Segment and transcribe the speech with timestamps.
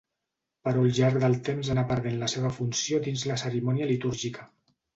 [0.67, 4.51] Però al llarg del temps anà perdent la seva funció dins la cerimònia litúrgica.